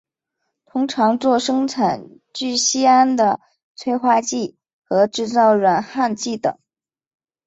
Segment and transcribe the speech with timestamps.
[0.65, 3.39] 通常作生产聚酰胺的
[3.75, 6.57] 催化剂和制造软焊剂等。